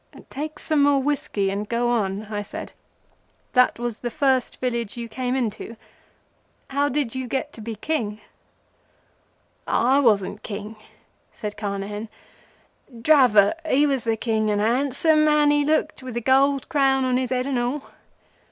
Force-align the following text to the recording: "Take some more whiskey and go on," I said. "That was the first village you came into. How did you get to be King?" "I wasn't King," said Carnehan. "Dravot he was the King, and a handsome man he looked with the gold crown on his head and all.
"Take 0.31 0.57
some 0.57 0.81
more 0.81 0.99
whiskey 0.99 1.51
and 1.51 1.69
go 1.69 1.89
on," 1.89 2.25
I 2.25 2.41
said. 2.41 2.71
"That 3.53 3.77
was 3.77 3.99
the 3.99 4.09
first 4.09 4.59
village 4.59 4.97
you 4.97 5.07
came 5.07 5.35
into. 5.35 5.77
How 6.71 6.89
did 6.89 7.13
you 7.13 7.27
get 7.27 7.53
to 7.53 7.61
be 7.61 7.75
King?" 7.75 8.19
"I 9.67 9.99
wasn't 9.99 10.41
King," 10.41 10.75
said 11.33 11.55
Carnehan. 11.55 12.09
"Dravot 12.91 13.53
he 13.69 13.85
was 13.85 14.03
the 14.03 14.17
King, 14.17 14.49
and 14.49 14.59
a 14.59 14.65
handsome 14.65 15.23
man 15.23 15.51
he 15.51 15.63
looked 15.63 16.01
with 16.01 16.15
the 16.15 16.21
gold 16.21 16.67
crown 16.67 17.05
on 17.05 17.17
his 17.17 17.29
head 17.29 17.45
and 17.45 17.59
all. 17.59 17.83